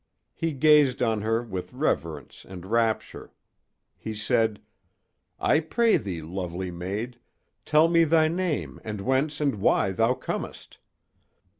[0.33, 3.31] He gazed on her with reverence and rapture.
[3.99, 4.59] He said:
[5.39, 7.19] "I pray thee, lovely maid,
[7.65, 10.79] tell me thy name and whence and why thou comest."